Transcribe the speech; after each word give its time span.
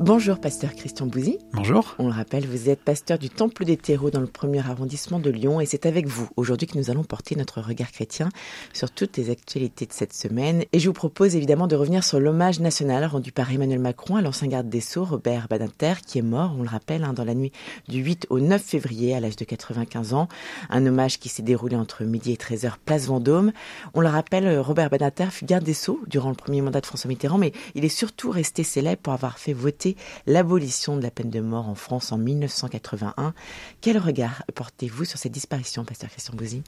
Bonjour, 0.00 0.38
pasteur 0.38 0.76
Christian 0.76 1.06
Bouzy. 1.06 1.38
Bonjour. 1.52 1.96
On 1.98 2.06
le 2.06 2.12
rappelle, 2.12 2.46
vous 2.46 2.68
êtes 2.68 2.78
pasteur 2.78 3.18
du 3.18 3.30
Temple 3.30 3.64
des 3.64 3.76
Terreaux 3.76 4.10
dans 4.10 4.20
le 4.20 4.28
premier 4.28 4.60
arrondissement 4.60 5.18
de 5.18 5.28
Lyon 5.28 5.60
et 5.60 5.66
c'est 5.66 5.86
avec 5.86 6.06
vous 6.06 6.28
aujourd'hui 6.36 6.68
que 6.68 6.78
nous 6.78 6.88
allons 6.88 7.02
porter 7.02 7.34
notre 7.34 7.60
regard 7.60 7.90
chrétien 7.90 8.28
sur 8.72 8.92
toutes 8.92 9.16
les 9.16 9.28
actualités 9.28 9.86
de 9.86 9.92
cette 9.92 10.12
semaine. 10.12 10.62
Et 10.72 10.78
je 10.78 10.86
vous 10.86 10.94
propose 10.94 11.34
évidemment 11.34 11.66
de 11.66 11.74
revenir 11.74 12.04
sur 12.04 12.20
l'hommage 12.20 12.60
national 12.60 13.06
rendu 13.06 13.32
par 13.32 13.52
Emmanuel 13.52 13.80
Macron 13.80 14.14
à 14.14 14.22
l'ancien 14.22 14.46
garde 14.46 14.68
des 14.68 14.80
Sceaux, 14.80 15.04
Robert 15.04 15.48
Badinter, 15.50 15.94
qui 16.06 16.18
est 16.18 16.22
mort, 16.22 16.54
on 16.56 16.62
le 16.62 16.68
rappelle, 16.68 17.02
hein, 17.02 17.12
dans 17.12 17.24
la 17.24 17.34
nuit 17.34 17.50
du 17.88 17.98
8 17.98 18.28
au 18.30 18.38
9 18.38 18.62
février 18.62 19.16
à 19.16 19.20
l'âge 19.20 19.34
de 19.34 19.44
95 19.44 20.14
ans. 20.14 20.28
Un 20.70 20.86
hommage 20.86 21.18
qui 21.18 21.28
s'est 21.28 21.42
déroulé 21.42 21.74
entre 21.74 22.04
midi 22.04 22.30
et 22.30 22.36
13h, 22.36 22.74
place 22.84 23.06
Vendôme. 23.06 23.50
On 23.94 24.00
le 24.00 24.08
rappelle, 24.08 24.60
Robert 24.60 24.90
Badinter 24.90 25.26
fut 25.32 25.44
garde 25.44 25.64
des 25.64 25.74
Sceaux 25.74 26.00
durant 26.06 26.28
le 26.28 26.36
premier 26.36 26.60
mandat 26.60 26.80
de 26.80 26.86
François 26.86 27.08
Mitterrand, 27.08 27.38
mais 27.38 27.50
il 27.74 27.84
est 27.84 27.88
surtout 27.88 28.30
resté 28.30 28.62
célèbre 28.62 29.02
pour 29.02 29.12
avoir 29.12 29.40
fait 29.40 29.52
voter 29.52 29.87
l'abolition 30.26 30.96
de 30.96 31.02
la 31.02 31.10
peine 31.10 31.30
de 31.30 31.40
mort 31.40 31.68
en 31.68 31.74
France 31.74 32.12
en 32.12 32.18
1981. 32.18 33.34
Quel 33.80 33.98
regard 33.98 34.42
portez-vous 34.54 35.04
sur 35.04 35.18
cette 35.18 35.32
disparition, 35.32 35.84
pasteur 35.84 36.10
Christian 36.10 36.34
Bouzy? 36.34 36.62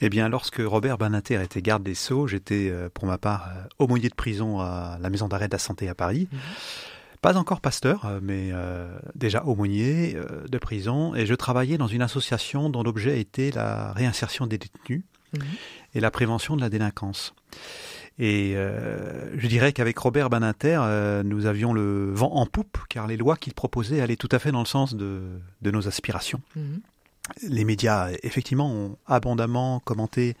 Eh 0.00 0.08
bien, 0.08 0.28
lorsque 0.28 0.60
Robert 0.64 0.98
Banater 0.98 1.40
était 1.42 1.62
garde 1.62 1.82
des 1.82 1.94
Sceaux, 1.94 2.26
j'étais, 2.26 2.68
euh, 2.70 2.88
pour 2.92 3.06
ma 3.06 3.18
part, 3.18 3.48
euh, 3.48 3.62
aumônier 3.78 4.08
de 4.08 4.14
prison 4.14 4.60
à 4.60 4.98
la 5.00 5.10
maison 5.10 5.28
d'arrêt 5.28 5.48
de 5.48 5.54
la 5.54 5.58
santé 5.58 5.88
à 5.88 5.94
Paris. 5.94 6.28
Mhm. 6.30 6.38
Pas 7.20 7.38
encore 7.38 7.62
pasteur, 7.62 8.04
euh, 8.04 8.20
mais 8.22 8.52
déjà 9.14 9.44
aumônier 9.44 10.16
de 10.46 10.58
prison. 10.58 11.14
Et 11.14 11.24
je 11.24 11.34
travaillais 11.34 11.78
dans 11.78 11.86
une 11.86 12.02
association 12.02 12.68
dont 12.68 12.82
l'objet 12.82 13.18
était 13.18 13.50
la 13.50 13.92
réinsertion 13.92 14.46
des 14.46 14.58
détenus 14.58 15.02
et 15.94 16.00
la 16.00 16.10
prévention 16.10 16.56
de 16.56 16.60
la 16.60 16.70
délinquance. 16.70 17.34
Et 18.18 18.52
euh, 18.54 19.36
je 19.36 19.46
dirais 19.48 19.72
qu'avec 19.72 19.98
Robert 19.98 20.30
Baninter, 20.30 20.78
euh, 20.80 21.22
nous 21.24 21.46
avions 21.46 21.72
le 21.72 22.12
vent 22.12 22.32
en 22.32 22.46
poupe, 22.46 22.78
car 22.88 23.06
les 23.06 23.16
lois 23.16 23.36
qu'il 23.36 23.54
proposait 23.54 24.00
allaient 24.00 24.16
tout 24.16 24.28
à 24.30 24.38
fait 24.38 24.52
dans 24.52 24.60
le 24.60 24.66
sens 24.66 24.94
de, 24.94 25.22
de 25.62 25.70
nos 25.70 25.88
aspirations. 25.88 26.40
Mhm. 26.54 26.80
Les 27.48 27.64
médias, 27.64 28.10
effectivement, 28.22 28.70
ont 28.70 28.98
abondamment 29.06 29.80
commenté 29.80 30.36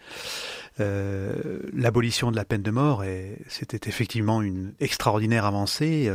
euh, 0.80 1.60
l'abolition 1.72 2.30
de 2.30 2.36
la 2.36 2.44
peine 2.44 2.62
de 2.62 2.70
mort, 2.70 3.04
et 3.04 3.38
c'était 3.48 3.88
effectivement 3.88 4.42
une 4.42 4.74
extraordinaire 4.80 5.46
avancée. 5.46 6.12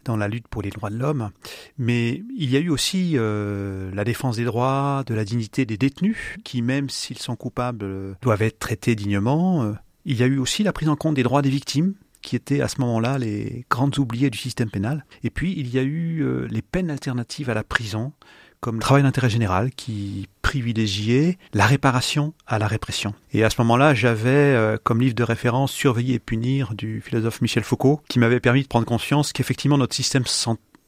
Euh, 0.00 0.10
dans 0.10 0.16
la 0.16 0.28
lutte 0.28 0.48
pour 0.48 0.62
les 0.62 0.70
droits 0.70 0.90
de 0.90 0.96
l'homme. 0.96 1.30
Mais 1.78 2.22
il 2.36 2.50
y 2.50 2.56
a 2.56 2.60
eu 2.60 2.70
aussi 2.70 3.12
euh, 3.14 3.90
la 3.94 4.04
défense 4.04 4.36
des 4.36 4.44
droits, 4.44 5.04
de 5.06 5.14
la 5.14 5.24
dignité 5.24 5.66
des 5.66 5.76
détenus, 5.76 6.36
qui 6.44 6.62
même 6.62 6.88
s'ils 6.88 7.18
sont 7.18 7.36
coupables, 7.36 8.16
doivent 8.22 8.42
être 8.42 8.58
traités 8.58 8.94
dignement. 8.94 9.74
Il 10.04 10.16
y 10.16 10.22
a 10.22 10.26
eu 10.26 10.38
aussi 10.38 10.62
la 10.62 10.72
prise 10.72 10.88
en 10.88 10.96
compte 10.96 11.14
des 11.14 11.22
droits 11.22 11.42
des 11.42 11.50
victimes, 11.50 11.94
qui 12.22 12.36
étaient 12.36 12.60
à 12.60 12.68
ce 12.68 12.80
moment-là 12.80 13.18
les 13.18 13.64
grandes 13.70 13.98
oubliées 13.98 14.30
du 14.30 14.38
système 14.38 14.70
pénal. 14.70 15.04
Et 15.24 15.30
puis, 15.30 15.54
il 15.56 15.72
y 15.72 15.78
a 15.78 15.82
eu 15.82 16.22
euh, 16.22 16.46
les 16.50 16.62
peines 16.62 16.90
alternatives 16.90 17.50
à 17.50 17.54
la 17.54 17.64
prison, 17.64 18.12
comme 18.60 18.76
le 18.76 18.80
travail 18.80 19.02
d'intérêt 19.02 19.30
général, 19.30 19.70
qui 19.70 20.28
privilégiait 20.42 21.38
la 21.54 21.66
réparation 21.66 22.34
à 22.46 22.58
la 22.58 22.66
répression. 22.66 23.14
Et 23.32 23.44
à 23.44 23.50
ce 23.50 23.60
moment-là, 23.62 23.94
j'avais 23.94 24.30
euh, 24.30 24.76
comme 24.82 25.00
livre 25.00 25.14
de 25.14 25.22
référence 25.22 25.72
Surveiller 25.72 26.14
et 26.14 26.18
punir 26.18 26.74
du 26.74 27.00
philosophe 27.00 27.40
Michel 27.40 27.64
Foucault, 27.64 28.02
qui 28.08 28.18
m'avait 28.18 28.40
permis 28.40 28.62
de 28.62 28.68
prendre 28.68 28.86
conscience 28.86 29.32
qu'effectivement 29.32 29.78
notre 29.78 29.94
système, 29.94 30.24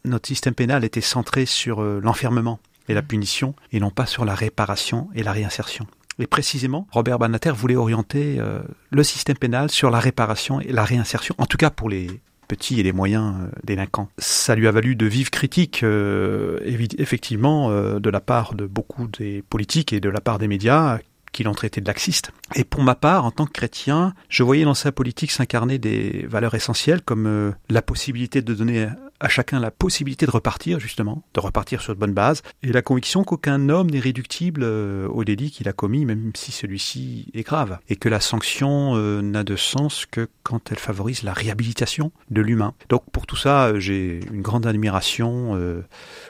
notre 0.05 0.27
système 0.27 0.53
pénal 0.53 0.83
était 0.83 1.01
centré 1.01 1.45
sur 1.45 1.81
euh, 1.81 1.99
l'enfermement 2.03 2.59
et 2.89 2.93
la 2.93 3.01
punition, 3.01 3.55
et 3.71 3.79
non 3.79 3.89
pas 3.89 4.05
sur 4.05 4.25
la 4.25 4.35
réparation 4.35 5.09
et 5.15 5.23
la 5.23 5.31
réinsertion. 5.31 5.87
Et 6.19 6.27
précisément, 6.27 6.87
Robert 6.91 7.17
Banater 7.17 7.51
voulait 7.51 7.75
orienter 7.75 8.37
euh, 8.39 8.61
le 8.91 9.03
système 9.03 9.37
pénal 9.37 9.71
sur 9.71 9.89
la 9.89 9.99
réparation 9.99 10.59
et 10.61 10.71
la 10.71 10.83
réinsertion, 10.83 11.33
en 11.37 11.45
tout 11.45 11.57
cas 11.57 11.69
pour 11.69 11.89
les 11.89 12.21
petits 12.47 12.79
et 12.79 12.83
les 12.83 12.91
moyens 12.91 13.35
euh, 13.35 13.47
délinquants. 13.63 14.09
Ça 14.17 14.55
lui 14.55 14.67
a 14.67 14.71
valu 14.71 14.95
de 14.95 15.05
vives 15.05 15.29
critiques, 15.29 15.83
euh, 15.83 16.59
effectivement, 16.97 17.71
de 17.99 18.09
la 18.09 18.19
part 18.19 18.55
de 18.55 18.65
beaucoup 18.65 19.07
des 19.07 19.43
politiques 19.49 19.93
et 19.93 19.99
de 19.99 20.09
la 20.09 20.21
part 20.21 20.39
des 20.39 20.47
médias 20.47 20.99
qui 21.31 21.43
l'ont 21.43 21.53
traité 21.53 21.81
de 21.81 21.87
laxiste. 21.87 22.31
Et 22.55 22.63
pour 22.63 22.83
ma 22.83 22.93
part, 22.93 23.25
en 23.25 23.31
tant 23.31 23.45
que 23.45 23.51
chrétien, 23.51 24.13
je 24.29 24.43
voyais 24.43 24.65
dans 24.65 24.75
sa 24.75 24.91
politique 24.91 25.31
s'incarner 25.31 25.79
des 25.79 26.25
valeurs 26.29 26.53
essentielles 26.53 27.01
comme 27.01 27.53
la 27.69 27.81
possibilité 27.81 28.41
de 28.41 28.53
donner 28.53 28.87
à 29.23 29.29
chacun 29.29 29.59
la 29.59 29.71
possibilité 29.71 30.25
de 30.25 30.31
repartir, 30.31 30.81
justement, 30.81 31.23
de 31.33 31.39
repartir 31.39 31.81
sur 31.81 31.95
de 31.95 31.99
bonnes 31.99 32.13
bases, 32.13 32.41
et 32.61 32.73
la 32.73 32.81
conviction 32.81 33.23
qu'aucun 33.23 33.69
homme 33.69 33.89
n'est 33.89 34.01
réductible 34.01 34.61
euh, 34.63 35.07
au 35.07 35.23
délit 35.23 35.49
qu'il 35.49 35.69
a 35.69 35.73
commis, 35.73 36.05
même 36.05 36.31
si 36.35 36.51
celui-ci 36.51 37.31
est 37.33 37.43
grave, 37.43 37.79
et 37.87 37.95
que 37.95 38.09
la 38.09 38.19
sanction 38.19 38.95
euh, 38.95 39.21
n'a 39.21 39.45
de 39.45 39.55
sens 39.55 40.05
que 40.05 40.27
quand 40.43 40.71
elle 40.71 40.77
favorise 40.77 41.23
la 41.23 41.31
réhabilitation 41.31 42.11
de 42.31 42.41
l'humain. 42.41 42.73
Donc 42.89 43.03
pour 43.13 43.25
tout 43.25 43.37
ça, 43.37 43.67
euh, 43.67 43.79
j'ai 43.79 44.19
une 44.29 44.41
grande 44.41 44.67
admiration 44.67 45.57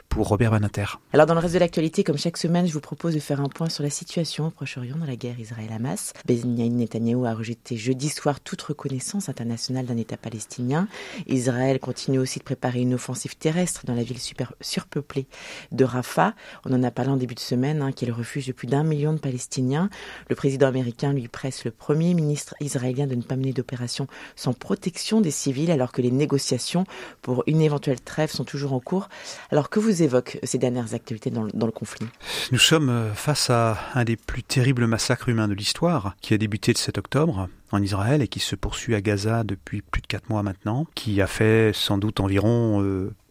pour 0.08 0.28
Robert 0.28 0.52
Banater. 0.52 1.00
Alors 1.12 1.26
dans 1.26 1.34
le 1.34 1.40
reste 1.40 1.54
de 1.54 1.58
l'actualité, 1.58 2.04
comme 2.04 2.18
chaque 2.18 2.36
semaine, 2.36 2.68
je 2.68 2.72
vous 2.72 2.80
propose 2.80 3.14
de 3.14 3.20
faire 3.20 3.40
un 3.40 3.48
point 3.48 3.68
sur 3.68 3.82
la 3.82 3.90
situation 3.90 4.46
au 4.46 4.50
Proche-Orient 4.50 4.96
dans 4.96 5.06
la 5.06 5.16
guerre 5.16 5.40
Israël-Hamas. 5.40 6.12
Benjamin 6.26 6.68
Netanyahu 6.68 7.26
a 7.26 7.34
rejeté 7.34 7.76
jeudi 7.76 8.08
soir 8.08 8.38
toute 8.38 8.62
reconnaissance 8.62 9.28
internationale 9.28 9.86
d'un 9.86 9.96
État 9.96 10.16
palestinien. 10.16 10.86
Israël 11.26 11.80
continue 11.80 12.18
aussi 12.18 12.38
de 12.38 12.44
préparer 12.44 12.83
une 12.84 12.94
offensive 12.94 13.36
terrestre 13.36 13.82
dans 13.84 13.94
la 13.94 14.02
ville 14.02 14.18
surpeuplée 14.60 15.26
de 15.72 15.84
Rafah. 15.84 16.34
On 16.64 16.72
en 16.72 16.82
a 16.82 16.90
parlé 16.90 17.10
en 17.10 17.16
début 17.16 17.34
de 17.34 17.40
semaine, 17.40 17.92
qui 17.94 18.04
est 18.04 18.08
le 18.08 18.14
refuge 18.14 18.46
de 18.46 18.52
plus 18.52 18.68
d'un 18.68 18.84
million 18.84 19.12
de 19.12 19.18
Palestiniens. 19.18 19.90
Le 20.28 20.36
président 20.36 20.68
américain 20.68 21.12
lui 21.12 21.28
presse 21.28 21.64
le 21.64 21.70
premier 21.70 22.14
ministre 22.14 22.54
israélien 22.60 23.06
de 23.06 23.14
ne 23.14 23.22
pas 23.22 23.36
mener 23.36 23.52
d'opération 23.52 24.06
sans 24.36 24.52
protection 24.52 25.20
des 25.20 25.30
civils, 25.30 25.70
alors 25.70 25.92
que 25.92 26.02
les 26.02 26.10
négociations 26.10 26.84
pour 27.22 27.42
une 27.46 27.60
éventuelle 27.60 28.00
trêve 28.00 28.30
sont 28.30 28.44
toujours 28.44 28.72
en 28.72 28.80
cours. 28.80 29.08
Alors 29.50 29.70
que 29.70 29.80
vous 29.80 30.02
évoquent 30.02 30.38
ces 30.42 30.58
dernières 30.58 30.94
activités 30.94 31.30
dans, 31.30 31.48
dans 31.52 31.66
le 31.66 31.72
conflit? 31.72 32.06
Nous 32.52 32.58
sommes 32.58 33.10
face 33.14 33.50
à 33.50 33.78
un 33.94 34.04
des 34.04 34.16
plus 34.16 34.42
terribles 34.42 34.86
massacres 34.86 35.28
humains 35.28 35.48
de 35.48 35.54
l'histoire, 35.54 36.14
qui 36.20 36.34
a 36.34 36.38
débuté 36.38 36.72
le 36.72 36.78
7 36.78 36.98
octobre 36.98 37.48
en 37.74 37.82
Israël 37.82 38.22
et 38.22 38.28
qui 38.28 38.40
se 38.40 38.56
poursuit 38.56 38.94
à 38.94 39.00
Gaza 39.00 39.44
depuis 39.44 39.82
plus 39.82 40.02
de 40.02 40.06
4 40.06 40.28
mois 40.30 40.42
maintenant, 40.42 40.86
qui 40.94 41.20
a 41.20 41.26
fait 41.26 41.72
sans 41.74 41.98
doute 41.98 42.20
environ 42.20 42.82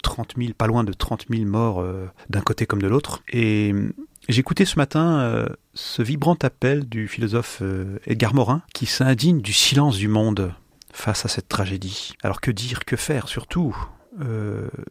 30 0.01 0.33
euh, 0.37 0.41
000, 0.41 0.53
pas 0.53 0.67
loin 0.67 0.83
de 0.83 0.93
30 0.93 1.25
000 1.29 1.45
morts 1.45 1.81
euh, 1.81 2.07
d'un 2.29 2.41
côté 2.41 2.65
comme 2.65 2.81
de 2.81 2.87
l'autre. 2.87 3.23
Et 3.29 3.71
euh, 3.73 3.93
écouté 4.27 4.65
ce 4.65 4.77
matin 4.77 5.47
ce 5.73 6.01
vibrant 6.01 6.37
appel 6.41 6.87
du 6.87 7.07
philosophe 7.07 7.61
Edgar 8.05 8.33
Morin 8.33 8.61
qui 8.73 8.85
s'indigne 8.85 9.41
du 9.41 9.53
silence 9.53 9.97
du 9.97 10.07
monde 10.07 10.53
face 10.91 11.25
à 11.25 11.27
cette 11.27 11.47
tragédie. 11.47 12.13
Alors 12.23 12.39
que 12.39 12.51
dire, 12.51 12.85
que 12.85 12.95
faire? 12.95 13.27
Surtout 13.27 13.75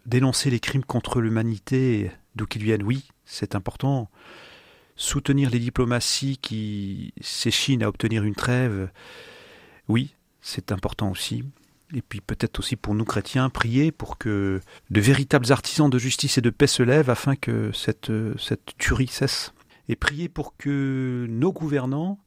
Dénoncer 0.04 0.50
les 0.50 0.58
crimes 0.58 0.84
contre 0.84 1.20
l'humanité, 1.20 2.10
d'où 2.34 2.44
qu'ils 2.44 2.64
viennent, 2.64 2.82
oui, 2.82 3.04
c'est 3.24 3.54
important 3.54 4.10
soutenir 4.96 5.50
les 5.50 5.58
diplomaties 5.58 6.38
qui 6.38 7.12
s'échinent 7.20 7.82
à 7.82 7.88
obtenir 7.88 8.24
une 8.24 8.34
trêve, 8.34 8.88
oui, 9.92 10.14
c'est 10.41 10.72
important 10.72 11.10
aussi. 11.10 11.44
Et 11.94 12.00
puis 12.00 12.22
peut-être 12.22 12.58
aussi 12.58 12.76
pour 12.76 12.94
nous 12.94 13.04
chrétiens, 13.04 13.50
prier 13.50 13.92
pour 13.92 14.16
que 14.16 14.60
de 14.91 15.00
véritables 15.00 15.53
artisans 15.53 15.91
de 15.91 15.98
justice 15.98 16.38
et 16.38 16.41
de 16.41 16.48
paix 16.48 16.66
se 16.66 16.82
lèvent 16.82 17.10
afin 17.10 17.36
que 17.36 17.70
cette, 17.72 18.10
cette 18.38 18.78
tuerie 18.78 19.08
cesse. 19.08 19.52
Et 19.91 19.97
prier 19.97 20.31
pour 20.31 20.56
que 20.56 21.26
nos 21.28 21.52
gouvernants 21.52 22.19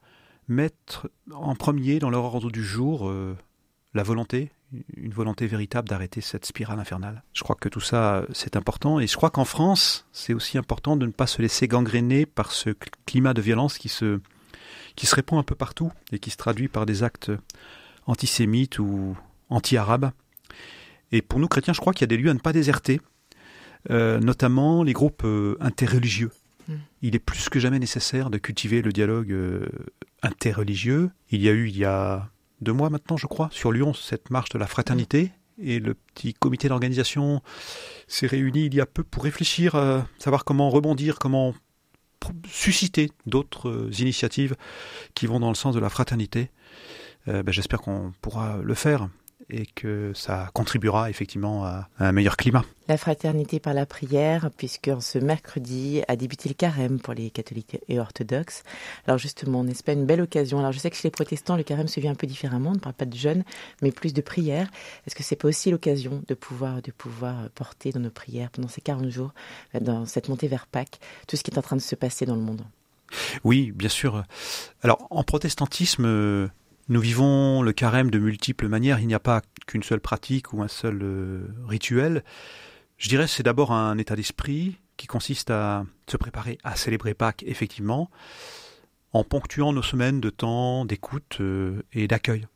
mettent 0.48 1.02
en 1.34 1.56
premier 1.56 1.98
dans 1.98 2.12
leur 2.12 2.24
ordre 2.24 2.52
du 2.52 2.64
jour 2.64 3.10
euh, 3.10 3.36
la 3.96 4.04
volonté, 4.04 4.52
une 4.96 5.14
volonté 5.14 5.48
véritable 5.48 5.90
d'arrêter 5.90 6.22
cette 6.22 6.46
spirale 6.46 6.80
infernale. 6.80 7.24
Je 7.34 7.42
crois 7.42 7.56
que 7.56 7.70
tout 7.70 7.82
ça, 7.82 8.26
c'est 8.32 8.56
important. 8.56 9.00
Et 9.00 9.08
je 9.08 9.16
crois 9.16 9.32
qu'en 9.32 9.46
France, 9.46 10.06
c'est 10.12 10.36
aussi 10.36 10.60
important 10.60 10.98
de 10.98 11.08
ne 11.08 11.12
pas 11.12 11.26
se 11.26 11.42
laisser 11.42 11.68
gangréner 11.68 12.28
par 12.28 12.52
ce 12.52 12.70
climat 13.08 13.34
de 13.34 13.42
violence 13.42 13.80
qui 13.80 13.90
se, 13.90 14.20
qui 14.96 15.06
se 15.06 15.16
répand 15.16 15.40
un 15.40 15.44
peu 15.44 15.56
partout 15.56 15.92
et 16.12 16.20
qui 16.20 16.30
se 16.30 16.38
traduit 16.38 16.68
par 16.68 16.86
des 16.86 17.04
actes 17.04 17.32
antisémites 18.08 18.80
ou 18.80 19.18
anti-arabes. 19.50 20.12
Et 21.12 21.22
pour 21.22 21.40
nous 21.40 21.48
chrétiens, 21.48 21.74
je 21.74 21.80
crois 21.80 21.94
qu'il 21.94 22.02
y 22.02 22.06
a 22.06 22.16
des 22.16 22.18
lieux 22.18 22.30
à 22.30 22.34
ne 22.34 22.40
pas 22.40 22.54
déserter, 22.54 23.00
euh, 23.90 24.20
notamment 24.20 24.84
les 24.84 24.94
groupes 24.94 25.24
euh, 25.26 25.58
interreligieux. 25.60 26.32
Hmm. 26.68 26.78
Il 27.02 27.16
est 27.16 27.20
plus 27.20 27.50
que 27.50 27.60
jamais 27.60 27.80
nécessaire 27.80 28.30
de 28.30 28.38
cultiver 28.38 28.82
le 28.82 28.92
dialogue 28.92 29.32
euh, 29.32 29.68
interreligieux. 30.24 31.12
Il 31.30 31.42
y 31.42 31.50
a 31.50 31.52
eu, 31.52 31.70
il 31.70 31.78
y 31.78 31.86
a 31.86 32.30
deux 32.62 32.74
mois 32.74 32.90
maintenant, 32.90 33.18
je 33.18 33.28
crois, 33.28 33.50
sur 33.52 33.72
Lyon, 33.72 33.94
cette 33.94 34.30
marche 34.32 34.50
de 34.50 34.58
la 34.58 34.68
fraternité. 34.68 35.32
Et 35.62 35.80
le 35.80 35.94
petit 35.94 36.34
comité 36.34 36.68
d'organisation 36.68 37.42
s'est 38.08 38.28
réuni 38.28 38.66
il 38.66 38.76
y 38.76 38.82
a 38.82 38.86
peu 38.86 39.04
pour 39.04 39.24
réfléchir 39.24 39.82
savoir 40.20 40.44
comment 40.44 40.70
rebondir, 40.70 41.18
comment 41.18 41.56
susciter 42.50 43.12
d'autres 43.26 43.70
euh, 43.70 43.92
initiatives 44.00 44.56
qui 45.14 45.28
vont 45.28 45.40
dans 45.40 45.50
le 45.50 45.56
sens 45.56 45.76
de 45.76 45.80
la 45.80 45.90
fraternité. 45.90 46.50
Euh, 47.28 47.44
ben, 47.44 47.52
j'espère 47.52 47.82
qu'on 47.82 48.14
pourra 48.22 48.58
le 48.58 48.74
faire. 48.74 49.10
Et 49.50 49.66
que 49.66 50.12
ça 50.14 50.50
contribuera 50.54 51.10
effectivement 51.10 51.66
à, 51.66 51.88
un 52.00 52.12
meilleur 52.12 52.38
climat. 52.38 52.64
La 52.88 52.98
fraternité 52.98 53.60
par 53.60 53.74
la 53.74 53.86
prière, 53.86 54.50
puisque 54.56 54.92
ce 55.00 55.18
mercredi 55.18 56.02
a 56.08 56.16
débuté 56.16 56.50
le 56.50 56.56
carême 56.56 57.00
pour 57.00 57.14
les 57.14 57.30
catholiques 57.30 57.80
et 57.88 58.00
orthodoxes. 58.00 58.64
Alors 59.08 59.18
justement, 59.18 59.64
n'est-ce 59.64 59.84
pas 59.84 59.94
une 59.94 60.06
belle 60.06 60.22
occasion 60.22 60.60
Alors 60.60 60.72
je 60.72 60.80
sais 60.80 60.90
que 60.90 60.96
chez 60.96 61.08
les 61.08 61.12
protestants, 61.12 61.56
le 61.56 61.64
carême 61.64 61.88
se 61.88 62.00
vit 62.00 62.08
un 62.08 62.16
peu 62.16 62.28
différemment, 62.28 62.72
on 62.72 62.76
ne 62.76 62.80
parle 62.80 62.96
pas 62.96 63.06
de 63.06 63.16
jeûne, 63.16 63.44
mais 63.82 63.92
plus 63.92 64.14
de 64.14 64.22
prière. 64.22 64.70
Est-ce 65.08 65.16
que 65.16 65.24
c'est 65.24 65.36
pas 65.36 65.48
aussi 65.48 65.72
l'occasion 65.72 66.22
de 66.28 66.34
pouvoir, 66.34 66.82
de 66.82 66.92
pouvoir 66.92 67.50
porter 67.56 67.92
dans 67.92 68.00
nos 68.00 68.10
prières 68.10 68.50
pendant 68.52 68.68
ces 68.68 68.82
40 68.82 69.10
jours, 69.10 69.34
dans 69.80 70.06
cette 70.06 70.30
montée 70.30 70.48
vers 70.48 70.68
Pâques, 70.68 71.00
tout 71.28 71.36
ce 71.36 71.44
qui 71.44 71.52
est 71.52 71.58
en 71.58 71.64
train 71.64 71.76
de 71.76 71.82
se 71.82 71.96
passer 71.96 72.26
dans 72.26 72.36
le 72.36 72.42
monde? 72.42 72.62
Oui, 73.44 73.72
bien 73.72 73.90
sûr. 73.90 74.24
Alors 74.82 75.08
en 75.10 75.24
protestantisme, 75.24 76.50
nous 76.88 77.02
vivons 77.02 77.64
le 77.64 77.74
carême 77.74 78.12
de 78.12 78.20
multiples 78.20 78.68
manières. 78.68 79.00
Il 79.00 79.08
n'y 79.08 79.16
a 79.16 79.20
pas 79.20 79.42
qu'une 79.66 79.84
seule 79.84 80.02
pratique 80.02 80.54
ou 80.54 80.62
un 80.62 80.68
seul 80.68 81.00
euh, 81.02 81.48
rituel. 81.66 82.24
Je 82.98 83.10
dirais 83.10 83.28
c'est 83.28 83.44
d'abord 83.44 83.72
un 83.72 83.98
état 83.98 84.16
d'esprit 84.16 84.78
qui 84.98 85.08
consiste 85.08 85.50
à 85.50 85.86
se 86.08 86.16
préparer 86.16 86.58
à 86.64 86.76
célébrer 86.76 87.14
Pâques, 87.14 87.44
effectivement, 87.46 88.10
en 89.14 89.24
ponctuant 89.24 89.74
nos 89.74 89.82
semaines 89.82 90.22
de 90.22 90.30
temps 90.30 90.86
d'écoute 90.86 91.38
euh, 91.42 91.82
et 91.92 92.08
d'accueil. 92.08 92.48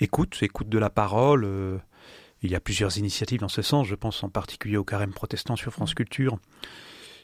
Écoute, 0.00 0.38
écoute 0.40 0.68
de 0.68 0.78
la 0.78 0.90
parole. 0.90 1.44
Euh, 1.44 1.78
il 2.42 2.50
y 2.50 2.54
a 2.54 2.60
plusieurs 2.60 2.96
initiatives 2.96 3.40
dans 3.40 3.50
ce 3.50 3.60
sens. 3.60 3.86
Je 3.86 3.94
pense 3.94 4.24
en 4.24 4.30
particulier 4.30 4.78
au 4.78 4.84
carême 4.84 5.12
protestant 5.12 5.56
sur 5.56 5.74
France 5.74 5.92
Culture, 5.92 6.38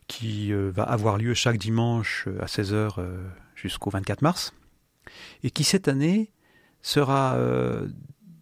qui 0.08 0.52
va 0.52 0.82
avoir 0.82 1.16
lieu 1.16 1.32
chaque 1.32 1.56
dimanche 1.56 2.28
à 2.38 2.44
16h 2.44 3.02
jusqu'au 3.54 3.88
24 3.88 4.20
mars 4.20 4.52
et 5.42 5.50
qui 5.50 5.64
cette 5.64 5.88
année 5.88 6.30
sera 6.82 7.34
euh, 7.36 7.88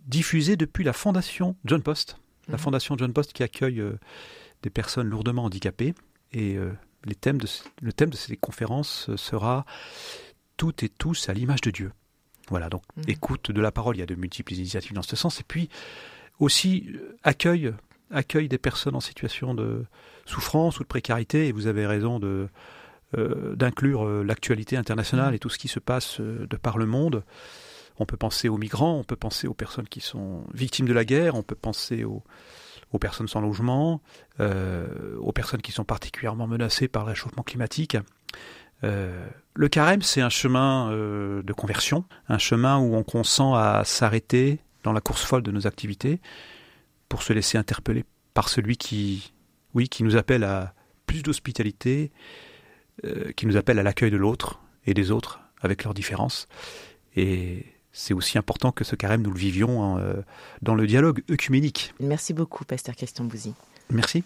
diffusé 0.06 0.56
depuis 0.56 0.84
la 0.84 0.92
fondation 0.92 1.56
John 1.64 1.82
Post, 1.82 2.18
la 2.48 2.54
mhm. 2.54 2.60
fondation 2.60 2.96
John 2.96 3.12
Post 3.12 3.32
qui 3.32 3.42
accueille 3.42 3.80
euh, 3.80 3.98
des 4.62 4.70
personnes 4.70 5.08
lourdement 5.08 5.44
handicapées. 5.44 5.94
Et 6.32 6.56
euh, 6.56 6.72
les 7.04 7.14
thèmes 7.14 7.40
de, 7.40 7.46
le 7.80 7.92
thème 7.92 8.10
de 8.10 8.16
ces 8.16 8.36
conférences 8.36 9.14
sera 9.16 9.64
Toutes 10.56 10.82
et 10.82 10.88
tous 10.88 11.28
à 11.28 11.34
l'image 11.34 11.60
de 11.62 11.70
Dieu. 11.70 11.92
Voilà, 12.48 12.68
donc 12.68 12.82
mhm. 12.96 13.04
écoute 13.08 13.50
de 13.50 13.60
la 13.60 13.72
parole, 13.72 13.96
il 13.96 14.00
y 14.00 14.02
a 14.02 14.06
de 14.06 14.14
multiples 14.14 14.52
initiatives 14.54 14.92
dans 14.92 15.02
ce 15.02 15.16
sens. 15.16 15.40
Et 15.40 15.44
puis 15.46 15.68
aussi 16.38 16.90
accueil, 17.22 17.72
accueil 18.10 18.48
des 18.48 18.58
personnes 18.58 18.94
en 18.94 19.00
situation 19.00 19.54
de 19.54 19.84
souffrance 20.26 20.80
ou 20.80 20.82
de 20.82 20.88
précarité. 20.88 21.48
Et 21.48 21.52
vous 21.52 21.66
avez 21.66 21.86
raison 21.86 22.18
de 22.18 22.26
euh, 22.26 22.48
d'inclure 23.56 24.06
euh, 24.06 24.22
l'actualité 24.22 24.76
internationale 24.76 25.34
et 25.34 25.38
tout 25.38 25.50
ce 25.50 25.58
qui 25.58 25.68
se 25.68 25.78
passe 25.78 26.20
euh, 26.20 26.46
de 26.48 26.56
par 26.56 26.78
le 26.78 26.86
monde. 26.86 27.24
On 27.98 28.06
peut 28.06 28.16
penser 28.16 28.48
aux 28.48 28.58
migrants, 28.58 28.98
on 28.98 29.04
peut 29.04 29.16
penser 29.16 29.46
aux 29.46 29.54
personnes 29.54 29.88
qui 29.88 30.00
sont 30.00 30.44
victimes 30.52 30.86
de 30.86 30.92
la 30.92 31.04
guerre, 31.04 31.36
on 31.36 31.42
peut 31.42 31.54
penser 31.54 32.04
aux, 32.04 32.22
personnes 33.00 33.28
sans 33.28 33.40
logement, 33.40 34.00
aux 34.40 35.32
personnes 35.32 35.62
qui 35.62 35.70
sont 35.70 35.84
particulièrement 35.84 36.48
menacées 36.48 36.88
par 36.88 37.04
le 37.04 37.10
réchauffement 37.10 37.44
climatique. 37.44 37.96
le 38.82 39.68
carême, 39.68 40.02
c'est 40.02 40.20
un 40.20 40.28
chemin 40.28 40.90
de 40.90 41.52
conversion, 41.52 42.04
un 42.28 42.38
chemin 42.38 42.78
où 42.78 42.96
on 42.96 43.04
consent 43.04 43.54
à 43.54 43.84
s'arrêter 43.84 44.58
dans 44.82 44.92
la 44.92 45.00
course 45.00 45.24
folle 45.24 45.42
de 45.42 45.52
nos 45.52 45.68
activités 45.68 46.20
pour 47.08 47.22
se 47.22 47.32
laisser 47.32 47.58
interpeller 47.58 48.04
par 48.32 48.48
celui 48.48 48.76
qui, 48.76 49.32
oui, 49.74 49.88
qui 49.88 50.02
nous 50.02 50.16
appelle 50.16 50.44
à 50.44 50.74
plus 51.06 51.22
d'hospitalité, 51.22 52.12
euh, 53.04 53.32
qui 53.32 53.46
nous 53.46 53.56
appelle 53.56 53.78
à 53.78 53.82
l'accueil 53.82 54.10
de 54.10 54.16
l'autre 54.16 54.60
et 54.86 54.94
des 54.94 55.10
autres 55.10 55.40
avec 55.60 55.84
leurs 55.84 55.94
différences. 55.94 56.48
Et 57.16 57.66
c'est 57.92 58.12
aussi 58.14 58.38
important 58.38 58.72
que 58.72 58.84
ce 58.84 58.96
carême, 58.96 59.22
nous 59.22 59.30
le 59.30 59.38
vivions 59.38 59.82
hein, 59.82 59.98
euh, 60.00 60.22
dans 60.62 60.74
le 60.74 60.86
dialogue 60.86 61.22
œcuménique. 61.30 61.94
Merci 62.00 62.34
beaucoup, 62.34 62.64
Pasteur 62.64 62.96
Christian 62.96 63.24
Bouzy. 63.24 63.54
Merci. 63.90 64.24